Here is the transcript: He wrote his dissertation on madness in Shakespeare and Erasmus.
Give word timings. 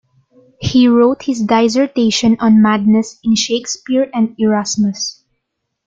He 0.59 0.87
wrote 0.87 1.21
his 1.25 1.43
dissertation 1.43 2.35
on 2.39 2.59
madness 2.59 3.19
in 3.23 3.35
Shakespeare 3.35 4.09
and 4.15 4.33
Erasmus. 4.39 5.23